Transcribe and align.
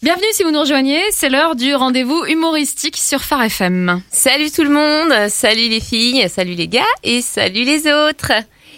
Bienvenue 0.00 0.28
si 0.32 0.44
vous 0.44 0.52
nous 0.52 0.60
rejoignez, 0.60 1.02
c'est 1.10 1.28
l'heure 1.28 1.56
du 1.56 1.74
rendez-vous 1.74 2.24
humoristique 2.26 2.96
sur 2.96 3.20
Phare 3.20 3.42
FM. 3.42 4.00
Salut 4.12 4.48
tout 4.48 4.62
le 4.62 4.70
monde, 4.70 5.28
salut 5.28 5.68
les 5.68 5.80
filles, 5.80 6.28
salut 6.28 6.54
les 6.54 6.68
gars 6.68 6.84
et 7.02 7.20
salut 7.20 7.64
les 7.64 7.92
autres. 7.92 8.30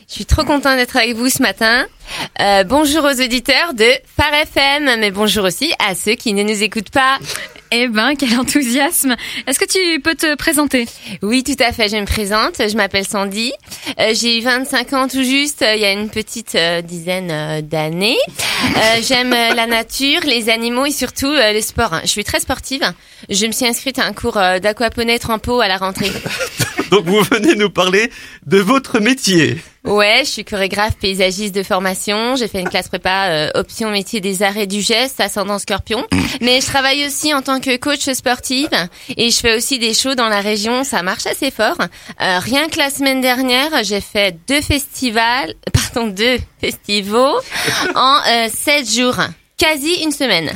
Je 0.08 0.14
suis 0.14 0.24
trop 0.24 0.44
contente 0.44 0.76
d'être 0.76 0.96
avec 0.96 1.14
vous 1.14 1.28
ce 1.28 1.42
matin. 1.42 1.84
Euh, 2.40 2.64
bonjour 2.64 3.04
aux 3.04 3.22
auditeurs 3.22 3.74
de 3.74 3.84
Phare 4.16 4.32
FM, 4.32 4.98
mais 4.98 5.10
bonjour 5.10 5.44
aussi 5.44 5.74
à 5.78 5.94
ceux 5.94 6.14
qui 6.14 6.32
ne 6.32 6.42
nous 6.42 6.62
écoutent 6.62 6.90
pas. 6.90 7.18
Eh 7.72 7.86
ben, 7.86 8.14
quel 8.18 8.36
enthousiasme 8.38 9.14
Est-ce 9.46 9.60
que 9.60 9.64
tu 9.64 10.00
peux 10.00 10.16
te 10.16 10.34
présenter? 10.34 10.86
Oui, 11.22 11.44
tout 11.44 11.54
à 11.62 11.70
fait, 11.72 11.88
je 11.88 11.96
me 11.96 12.04
présente, 12.04 12.54
je 12.58 12.76
m'appelle 12.76 13.06
Sandy. 13.06 13.52
Euh, 14.00 14.12
j'ai 14.12 14.38
eu 14.38 14.42
25 14.42 14.92
ans 14.92 15.06
tout 15.06 15.22
juste, 15.22 15.62
euh, 15.62 15.76
il 15.76 15.80
y 15.80 15.84
a 15.84 15.92
une 15.92 16.10
petite 16.10 16.56
euh, 16.56 16.82
dizaine 16.82 17.30
euh, 17.30 17.60
d'années. 17.62 18.18
J'aime 19.02 19.30
la 19.30 19.66
nature, 19.66 20.20
les 20.24 20.48
animaux 20.48 20.86
et 20.86 20.90
surtout 20.90 21.26
euh, 21.30 21.52
le 21.52 21.60
sport. 21.60 22.00
Je 22.02 22.08
suis 22.08 22.24
très 22.24 22.40
sportive. 22.40 22.82
Je 23.28 23.46
me 23.46 23.52
suis 23.52 23.66
inscrite 23.66 24.00
à 24.00 24.04
un 24.04 24.12
cours 24.12 24.34
d'aquaponie 24.34 25.18
trampo 25.20 25.60
à 25.60 25.68
la 25.68 25.76
rentrée. 25.76 26.10
Donc 26.90 27.04
vous 27.06 27.22
venez 27.22 27.54
nous 27.54 27.70
parler 27.70 28.10
de 28.46 28.58
votre 28.58 29.00
métier. 29.00 29.58
Ouais, 29.84 30.20
je 30.24 30.30
suis 30.30 30.44
chorégraphe 30.44 30.96
paysagiste 30.98 31.54
de 31.54 31.62
formation. 31.62 32.36
J'ai 32.36 32.48
fait 32.48 32.60
une 32.60 32.68
classe 32.68 32.88
prépa 32.88 33.28
euh, 33.28 33.50
option 33.54 33.90
métier 33.90 34.20
des 34.20 34.42
arts 34.42 34.58
et 34.58 34.66
du 34.66 34.82
geste, 34.82 35.20
ascendant 35.20 35.58
scorpion. 35.58 36.06
Mais 36.40 36.60
je 36.60 36.66
travaille 36.66 37.06
aussi 37.06 37.32
en 37.32 37.40
tant 37.40 37.60
que 37.60 37.76
coach 37.76 38.10
sportive 38.10 38.68
et 39.16 39.30
je 39.30 39.38
fais 39.38 39.56
aussi 39.56 39.78
des 39.78 39.94
shows 39.94 40.14
dans 40.14 40.28
la 40.28 40.40
région. 40.40 40.84
Ça 40.84 41.02
marche 41.02 41.26
assez 41.26 41.50
fort. 41.50 41.78
Euh, 41.80 42.38
rien 42.40 42.68
que 42.68 42.78
la 42.78 42.90
semaine 42.90 43.20
dernière, 43.20 43.70
j'ai 43.84 44.02
fait 44.02 44.36
deux 44.46 44.60
festivals, 44.60 45.54
pardon, 45.72 46.08
deux 46.08 46.38
festivals 46.60 47.36
en 47.94 48.16
euh, 48.28 48.48
sept 48.52 48.90
jours, 48.90 49.16
quasi 49.56 49.94
une 50.02 50.12
semaine. 50.12 50.50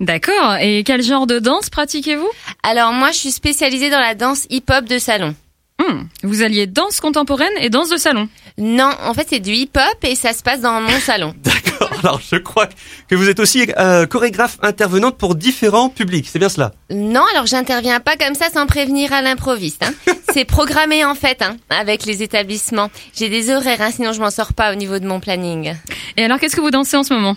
D'accord, 0.00 0.54
et 0.60 0.84
quel 0.84 1.02
genre 1.02 1.26
de 1.26 1.40
danse 1.40 1.70
pratiquez-vous? 1.70 2.30
Alors 2.62 2.92
moi, 2.92 3.10
je 3.10 3.18
suis 3.18 3.32
spécialisée 3.32 3.90
dans 3.90 3.98
la 3.98 4.14
danse 4.14 4.46
hip-hop 4.50 4.84
de 4.84 4.98
salon. 4.98 5.34
Hmm, 5.80 6.02
Vous 6.24 6.42
alliez 6.42 6.66
danse 6.66 7.00
contemporaine 7.00 7.52
et 7.60 7.70
danse 7.70 7.88
de 7.88 7.96
salon. 7.96 8.28
Non, 8.58 8.90
en 9.04 9.14
fait, 9.14 9.26
c'est 9.30 9.38
du 9.40 9.52
hip-hop 9.52 9.96
et 10.04 10.16
ça 10.16 10.32
se 10.32 10.42
passe 10.42 10.60
dans 10.60 10.80
mon 10.80 10.98
salon. 10.98 11.34
D'accord. 11.42 11.90
Alors 12.00 12.20
je 12.20 12.36
crois 12.36 12.68
que 13.08 13.14
vous 13.14 13.28
êtes 13.28 13.38
aussi 13.40 13.66
euh, 13.78 14.06
chorégraphe 14.06 14.58
intervenante 14.62 15.16
pour 15.16 15.34
différents 15.36 15.88
publics. 15.88 16.28
C'est 16.30 16.38
bien 16.40 16.48
cela 16.48 16.72
Non, 16.90 17.22
alors 17.32 17.46
j'interviens 17.46 18.00
pas 18.00 18.16
comme 18.16 18.34
ça 18.34 18.50
sans 18.52 18.66
prévenir 18.66 19.12
à 19.12 19.22
l'improviste. 19.22 19.84
Hein. 19.84 19.92
C'est 20.34 20.44
programmé 20.44 21.04
en 21.04 21.14
fait 21.14 21.42
hein, 21.42 21.56
avec 21.70 22.04
les 22.06 22.22
établissements. 22.22 22.90
J'ai 23.14 23.28
des 23.28 23.50
horaires, 23.50 23.80
hein, 23.80 23.90
sinon 23.94 24.12
je 24.12 24.20
m'en 24.20 24.30
sors 24.30 24.52
pas 24.52 24.72
au 24.72 24.74
niveau 24.74 24.98
de 24.98 25.06
mon 25.06 25.20
planning. 25.20 25.74
Et 26.16 26.24
alors, 26.24 26.38
qu'est-ce 26.40 26.56
que 26.56 26.60
vous 26.60 26.70
dansez 26.72 26.96
en 26.96 27.04
ce 27.04 27.14
moment? 27.14 27.36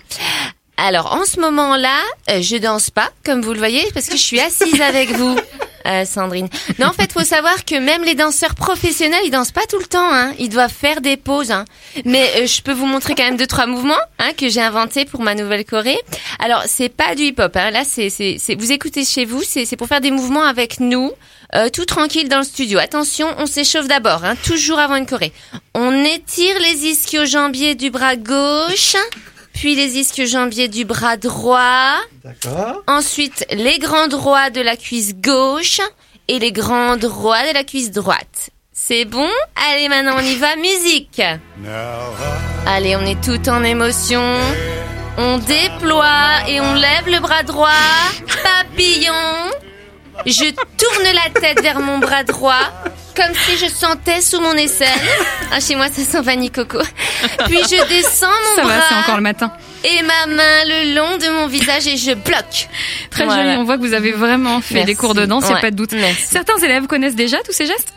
Alors 0.78 1.14
en 1.14 1.26
ce 1.26 1.40
moment-là, 1.40 2.00
euh, 2.32 2.42
je 2.42 2.58
danse 2.58 2.90
pas, 2.90 3.12
comme 3.24 3.42
vous 3.42 3.54
le 3.54 3.60
voyez, 3.60 3.84
parce 3.94 4.08
que 4.08 4.18
je 4.18 4.22
suis 4.22 4.40
assise 4.40 4.82
avec 4.82 5.12
vous. 5.12 5.36
euh, 5.86 6.06
Sandrine. 6.06 6.50
Non, 6.80 6.88
en 6.88 6.94
fait, 6.94 7.12
faut 7.12 7.24
savoir 7.24 7.66
que 7.66 7.76
même 7.76 8.04
les 8.04 8.16
danseurs 8.16 8.56
professionnels, 8.56 9.22
ils 9.26 9.32
dansent 9.32 9.52
pas 9.52 9.66
tout 9.70 9.80
le 9.80 9.86
temps. 9.86 10.12
Hein. 10.12 10.34
Ils 10.40 10.50
doivent 10.50 10.74
faire 10.74 11.02
des 11.02 11.18
pauses. 11.18 11.52
Hein. 11.52 11.66
Mais 12.06 12.30
euh, 12.38 12.48
je 12.48 12.62
peux 12.62 12.74
vous 12.74 12.86
montrer 12.86 13.16
quand 13.16 13.24
même 13.24 13.38
deux 13.38 13.48
trois 13.48 13.66
mouvements 13.66 14.00
hein, 14.20 14.32
que 14.38 14.50
j'ai 14.50 14.62
inventés 14.62 15.06
pour 15.06 15.22
ma 15.22 15.36
nouvelle 15.36 15.66
Corée. 15.66 16.00
Alors, 16.40 16.64
c'est 16.66 16.90
pas 16.90 17.16
du 17.16 17.24
hip-hop. 17.24 17.56
Hein. 17.56 17.72
Là, 17.72 17.84
c'est 17.86 18.10
vous 18.58 18.72
écoutez 18.72 19.06
chez 19.06 19.26
vous. 19.26 19.42
C'est 19.44 19.76
pour 19.76 19.88
faire 19.88 20.02
des 20.02 20.12
mouvements 20.12 20.44
avec 20.44 20.80
nous, 20.80 21.12
euh, 21.56 21.70
tout 21.70 21.86
tranquille 21.86 22.30
dans 22.30 22.40
le 22.40 22.44
studio. 22.44 22.80
Attention, 22.80 23.28
on 23.38 23.46
s'échauffe 23.46 23.88
d'abord, 23.88 24.24
hein, 24.24 24.36
toujours 24.44 24.80
avant 24.80 24.96
une 24.96 25.06
Corée. 25.06 25.34
On 25.74 26.04
étire 26.04 26.56
les 26.60 26.86
ischio-jambiers 26.86 27.76
du 27.76 27.90
bras 27.90 28.16
gauche, 28.16 28.96
puis 29.62 29.76
les 29.76 30.00
ischio-jambiers 30.00 30.70
du 30.70 30.86
bras 30.86 31.18
droit. 31.18 31.94
D'accord. 32.24 32.82
Ensuite, 32.88 33.46
les 33.52 33.78
grands 33.78 34.08
droits 34.08 34.50
de 34.50 34.60
la 34.60 34.76
cuisse 34.76 35.14
gauche 35.14 35.82
et 36.28 36.40
les 36.40 36.52
grands 36.52 36.98
droits 36.98 37.48
de 37.48 37.54
la 37.54 37.64
cuisse 37.64 37.92
droite. 37.92 38.50
C'est 38.74 39.06
bon? 39.06 39.30
Allez, 39.56 39.88
maintenant 39.88 40.16
on 40.18 40.22
y 40.22 40.36
va, 40.38 40.56
musique 40.56 41.22
Allez, 42.66 42.96
on 42.96 43.06
est 43.06 43.24
tout 43.24 43.48
en 43.50 43.64
émotion. 43.64 44.24
On 45.20 45.38
déploie 45.38 46.48
et 46.48 46.60
on 46.60 46.74
lève 46.74 47.08
le 47.08 47.20
bras 47.20 47.44
droit. 47.44 47.70
Papillon. 48.44 49.52
Je 50.26 50.50
tourne 50.50 51.14
la 51.14 51.40
tête 51.40 51.62
vers 51.62 51.80
mon 51.82 52.00
bras 52.00 52.24
droit, 52.24 52.66
comme 53.22 53.36
si 53.46 53.58
je 53.58 53.70
sentais 53.70 54.22
sous 54.22 54.40
mon 54.42 54.54
aisselle. 54.54 54.88
Ah, 55.52 55.60
chez 55.60 55.76
moi, 55.76 55.88
ça 55.90 56.02
sent 56.04 56.22
vanille 56.22 56.50
coco. 56.52 56.80
Puis 57.46 57.58
je 57.70 57.88
descends 57.90 58.28
mon 58.28 58.56
Ça 58.56 58.62
bras 58.64 58.78
va, 58.78 58.84
c'est 58.90 58.96
encore 58.96 59.18
le 59.18 59.22
matin. 59.24 59.52
et 59.84 60.02
ma 60.04 60.26
main 60.34 60.64
le 60.66 60.96
long 60.96 61.18
de 61.18 61.28
mon 61.30 61.48
visage 61.48 61.88
et 61.88 61.98
je 61.98 62.14
bloque. 62.14 62.68
Très 63.10 63.26
Voilà. 63.26 63.44
joli, 63.44 63.58
on 63.58 63.64
voit 63.64 63.78
que 63.78 63.82
vous 63.84 63.94
avez 63.94 64.12
vraiment 64.12 64.62
fait 64.62 64.76
Merci. 64.76 64.86
des 64.88 64.96
cours 64.96 65.14
de 65.14 65.26
danse, 65.26 65.44
il 65.46 65.52
n'y 65.52 65.58
a 65.58 65.62
pas 65.62 65.72
de 65.72 65.76
doute. 65.76 65.92
merci. 65.94 66.26
Certains 66.32 66.58
élèves 66.58 66.88
connaissent 66.88 67.16
déjà 67.16 67.38
tous 67.44 67.52
ces 67.54 67.66
gestes? 67.66 67.94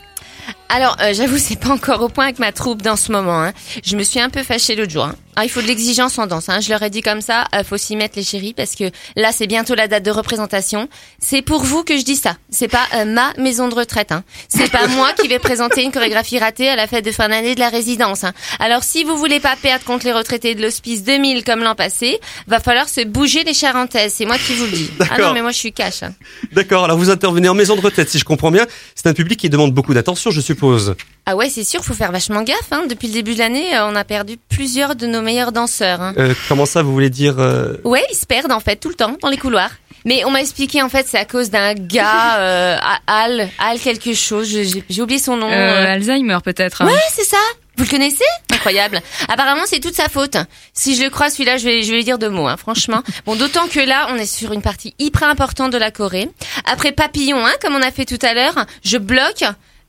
Alors, 0.69 0.97
euh, 1.01 1.13
j'avoue, 1.15 1.39
c'est 1.39 1.59
pas 1.61 1.71
encore 1.71 2.03
au 2.03 2.09
point 2.09 2.25
avec 2.25 2.39
ma 2.39 2.53
troupe 2.53 2.83
dans 2.83 2.97
ce 2.97 3.13
moment. 3.13 3.41
Hein. 3.43 3.53
Je 3.84 3.97
me 3.97 4.03
suis 4.03 4.21
un 4.21 4.29
peu 4.31 4.43
fâchée 4.43 4.75
l'autre 4.77 4.91
jour. 4.93 5.05
hein. 5.05 5.15
Ah, 5.37 5.45
il 5.45 5.49
faut 5.49 5.62
de 5.62 5.67
l'exigence 5.67 6.19
en 6.19 6.27
danse. 6.27 6.49
Hein. 6.49 6.61
Je 6.61 6.71
leur 6.71 6.83
ai 6.83 6.91
dit 6.91 7.00
comme 7.03 7.21
ça, 7.21 7.47
euh, 7.55 7.65
faut 7.65 7.77
s'y 7.77 7.97
mettre 7.97 8.17
les 8.17 8.25
chéris 8.25 8.55
parce 8.55 8.75
que 8.75 8.84
là, 9.17 9.31
c'est 9.33 9.47
bientôt 9.47 9.75
la 9.75 9.89
date 9.89 10.05
de 10.05 10.11
représentation. 10.11 10.89
C'est 11.19 11.43
pour 11.43 11.62
vous 11.65 11.83
que 11.84 11.97
je 11.97 12.05
dis 12.05 12.17
ça. 12.17 12.37
C'est 12.50 12.69
pas 12.69 12.87
euh, 12.95 13.05
ma 13.05 13.33
maison 13.39 13.69
de 13.69 13.75
retraite. 13.75 14.12
Hein. 14.12 14.22
C'est 14.49 14.71
pas 14.71 14.87
moi 14.87 15.12
qui 15.21 15.28
vais 15.28 15.39
présenter 15.39 15.83
une 15.83 15.93
chorégraphie 15.93 16.39
ratée 16.39 16.69
à 16.69 16.77
la 16.77 16.87
fête 16.87 17.05
de 17.05 17.12
fin 17.12 17.28
d'année 17.28 17.55
de 17.55 17.61
la 17.61 17.69
résidence. 17.69 18.25
Hein. 18.25 18.33
Alors, 18.61 18.84
si 18.84 19.05
vous 19.05 19.17
voulez 19.17 19.41
pas 19.41 19.56
perdre 19.56 19.84
contre 19.84 20.06
les 20.06 20.12
retraités 20.12 20.55
de 20.55 20.62
l'hospice 20.62 21.03
2000 21.05 21.45
comme 21.45 21.62
l'an 21.62 21.75
passé, 21.75 22.21
va 22.47 22.61
falloir 22.61 22.89
se 22.89 23.05
bouger 23.05 23.45
les 23.45 23.55
charentaises. 23.55 24.15
C'est 24.16 24.27
moi 24.27 24.39
qui 24.39 24.55
vous 24.55 24.65
le 24.66 24.71
dis. 24.71 24.91
Ah 25.01 25.05
non, 25.05 25.16
D'accord. 25.16 25.34
mais 25.34 25.43
moi, 25.43 25.51
je 25.51 25.59
suis 25.59 25.72
cash. 25.72 26.03
Hein. 26.03 26.15
D'accord. 26.53 26.84
Alors 26.84 26.99
vous 26.99 27.11
intervenez 27.11 27.49
en 27.49 27.55
maison 27.55 27.77
de 27.77 27.81
retraite, 27.81 28.09
si 28.09 28.19
je 28.19 28.25
comprends 28.25 28.51
bien. 28.51 28.66
C'est 28.95 29.09
un 29.09 29.15
public 29.15 29.39
qui 29.39 29.51
demande 29.51 29.72
beaucoup 29.72 29.95
d'attention, 29.95 30.31
je 30.31 30.41
suppose. 30.41 30.95
Ah 31.27 31.37
ouais, 31.37 31.49
c'est 31.49 31.65
sûr, 31.65 31.83
faut 31.84 31.95
faire 31.95 32.12
vachement 32.12 32.43
gaffe. 32.43 32.71
Depuis 32.89 33.09
le 33.09 33.15
début 33.15 33.34
de 33.34 33.39
l'année, 33.39 33.75
euh, 33.75 33.87
on 33.87 33.97
a 33.97 34.05
perdu 34.05 34.37
plusieurs 34.54 34.94
de 34.97 35.06
nos 35.06 35.20
meilleurs 35.22 35.53
danseurs. 35.53 36.00
Hein. 36.00 36.15
Euh, 36.19 36.34
comment 36.48 36.66
ça, 36.66 36.82
vous 36.82 36.92
voulez 36.92 37.10
dire 37.10 37.38
euh, 37.38 37.75
Ouais, 37.84 38.04
ils 38.10 38.16
se 38.16 38.26
perdent 38.26 38.53
en 38.53 38.60
fait 38.60 38.76
tout 38.76 38.88
le 38.88 38.94
temps 38.94 39.16
dans 39.22 39.28
les 39.28 39.37
couloirs. 39.37 39.70
Mais 40.06 40.22
on 40.26 40.31
m'a 40.31 40.41
expliqué 40.42 40.82
en 40.82 40.88
fait 40.91 41.06
c'est 41.09 41.19
à 41.19 41.25
cause 41.25 41.50
d'un 41.50 41.72
gars, 41.75 42.37
euh, 42.38 42.76
à- 42.81 42.98
Al, 43.25 43.48
Al 43.59 43.78
quelque 43.81 44.15
chose. 44.15 44.47
j'ai 44.88 45.03
oublié 45.03 45.19
son 45.19 45.37
nom. 45.37 45.48
Euh, 45.50 45.53
euh. 45.54 45.94
Alzheimer 45.94 46.38
peut-être. 46.44 46.82
hein. 46.82 46.87
Ouais, 46.87 46.98
c'est 47.12 47.25
ça. 47.25 47.38
Vous 47.76 47.84
le 47.84 47.91
connaissez? 47.91 48.22
Incroyable. 48.53 49.00
Apparemment, 49.28 49.62
c'est 49.66 49.81
toute 49.81 49.97
sa 49.97 50.09
faute. 50.09 50.37
Si 50.75 50.94
je 50.94 51.03
le 51.03 51.10
crois, 51.10 51.28
celui-là, 51.28 51.56
je 51.56 51.65
vais, 51.65 51.82
je 51.82 51.91
vais 51.91 51.97
lui 51.97 52.04
dire 52.04 52.19
deux 52.21 52.28
mots, 52.31 52.47
hein, 52.47 52.56
franchement. 52.56 53.03
Bon, 53.26 53.34
d'autant 53.34 53.66
que 53.66 53.81
là, 53.81 54.06
on 54.10 54.16
est 54.16 54.26
sur 54.32 54.53
une 54.53 54.62
partie 54.62 54.94
hyper 55.00 55.25
importante 55.28 55.72
de 55.72 55.78
la 55.78 55.91
Corée. 55.91 56.28
Après 56.71 56.92
papillon, 56.92 57.44
hein, 57.44 57.53
comme 57.60 57.75
on 57.75 57.82
a 57.82 57.91
fait 57.91 58.04
tout 58.04 58.19
à 58.25 58.32
l'heure, 58.32 58.54
je 58.84 58.97
bloque. 58.98 59.42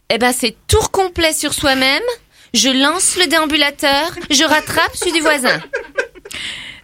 Eh 0.10 0.18
ben, 0.18 0.34
c'est 0.36 0.56
tour 0.68 0.90
complet 0.92 1.34
sur 1.34 1.54
soi-même. 1.54 2.02
Je 2.56 2.70
lance 2.70 3.18
le 3.18 3.28
déambulateur. 3.28 4.12
Je 4.32 4.46
rattrape 4.46 4.96
celui 4.96 5.12
du 5.12 5.20
voisin. 5.20 5.60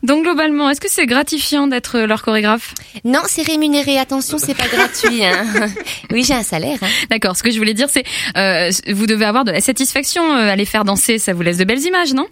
Donc 0.03 0.23
globalement, 0.23 0.69
est-ce 0.69 0.81
que 0.81 0.89
c'est 0.91 1.05
gratifiant 1.05 1.67
d'être 1.67 1.99
leur 1.99 2.23
chorégraphe? 2.23 2.73
Non, 3.05 3.21
c'est 3.25 3.43
rémunéré. 3.43 3.97
Attention, 3.97 4.37
c'est 4.37 4.53
pas 4.53 4.67
gratuit. 4.67 5.23
Hein. 5.25 5.45
Oui, 6.11 6.25
j'ai 6.25 6.33
un 6.33 6.43
salaire. 6.43 6.77
Hein. 6.81 6.87
D'accord, 7.09 7.37
ce 7.37 7.43
que 7.43 7.51
je 7.51 7.57
voulais 7.57 7.73
dire 7.73 7.87
c'est, 7.89 8.03
euh, 8.35 8.69
vous 8.89 9.05
devez 9.07 9.23
avoir 9.23 9.45
de 9.45 9.51
la 9.51 9.61
satisfaction 9.61 10.35
euh, 10.35 10.49
à 10.51 10.57
les 10.57 10.65
faire 10.65 10.83
danser, 10.83 11.19
ça 11.19 11.31
vous 11.31 11.41
laisse 11.41 11.57
de 11.57 11.63
belles 11.63 11.85
images, 11.85 12.13
non? 12.13 12.27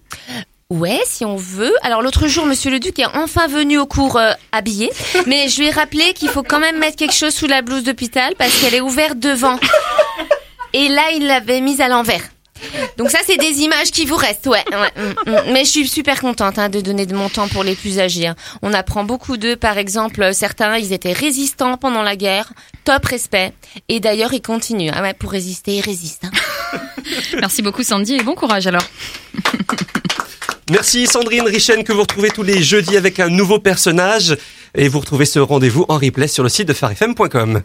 Ouais, 0.70 1.00
si 1.06 1.24
on 1.24 1.38
veut. 1.38 1.74
Alors 1.82 2.02
l'autre 2.02 2.28
jour, 2.28 2.46
Monsieur 2.46 2.72
le 2.72 2.80
Duc 2.80 3.00
est 3.00 3.06
enfin 3.06 3.48
venu 3.48 3.78
au 3.78 3.86
cours 3.86 4.18
euh, 4.18 4.34
habillé, 4.52 4.90
mais 5.28 5.48
je 5.48 5.62
lui 5.62 5.68
ai 5.68 5.72
rappelé 5.72 6.12
qu'il 6.14 6.28
faut 6.28 6.44
quand 6.44 6.60
même 6.60 6.78
mettre 6.78 6.98
quelque 6.98 7.16
chose 7.16 7.34
sous 7.34 7.48
la 7.48 7.62
blouse 7.62 7.84
d'hôpital 7.84 8.34
parce 8.38 8.60
qu'elle 8.60 8.76
est 8.76 8.82
ouverte 8.82 9.18
devant. 9.18 9.58
Et 10.74 10.90
là, 10.90 11.04
il 11.16 11.26
l'avait 11.26 11.62
mise 11.62 11.80
à 11.80 11.88
l'envers. 11.88 12.22
Donc 13.00 13.10
ça, 13.10 13.20
c'est 13.26 13.38
des 13.38 13.62
images 13.62 13.92
qui 13.92 14.06
vous 14.06 14.18
restent, 14.18 14.46
ouais. 14.48 14.62
ouais, 14.72 15.04
mm, 15.26 15.32
mm. 15.32 15.54
Mais 15.54 15.64
je 15.64 15.70
suis 15.70 15.88
super 15.88 16.20
contente 16.20 16.60
hein, 16.60 16.68
de 16.68 16.82
donner 16.82 17.06
de 17.06 17.16
mon 17.16 17.30
temps 17.30 17.48
pour 17.48 17.64
les 17.64 17.74
plus 17.76 17.98
âgés. 17.98 18.28
hein. 18.28 18.36
On 18.62 18.74
apprend 18.74 19.06
beaucoup 19.06 19.38
d'eux. 19.38 19.56
Par 19.56 19.78
exemple, 19.78 20.22
euh, 20.22 20.34
certains, 20.34 20.78
ils 20.78 20.92
étaient 20.92 21.14
résistants 21.14 21.78
pendant 21.78 22.04
la 22.04 22.18
guerre. 22.18 22.52
Top 22.84 23.06
respect. 23.06 23.54
Et 23.88 24.02
d'ailleurs, 24.02 24.34
ils 24.34 24.42
continuent. 24.42 24.92
Ah 24.94 25.02
ouais, 25.02 25.14
pour 25.14 25.32
résister, 25.32 25.76
ils 25.78 25.82
résistent. 25.82 26.26
hein. 26.26 26.80
Merci 27.40 27.62
beaucoup 27.62 27.84
Sandy 27.84 28.16
et 28.16 28.24
bon 28.24 28.36
courage 28.36 28.68
alors. 28.68 28.84
Merci 30.70 31.08
Sandrine 31.08 31.48
Richen 31.48 31.84
que 31.86 31.94
vous 31.94 32.02
retrouvez 32.02 32.30
tous 32.30 32.44
les 32.44 32.62
jeudis 32.62 32.98
avec 32.98 33.20
un 33.22 33.30
nouveau 33.30 33.60
personnage 33.60 34.38
et 34.76 34.90
vous 34.90 35.00
retrouvez 35.00 35.26
ce 35.26 35.40
rendez-vous 35.40 35.86
en 35.88 35.98
replay 35.98 36.28
sur 36.28 36.44
le 36.44 36.50
site 36.50 36.68
de 36.68 36.74
farfm.com. 36.74 37.64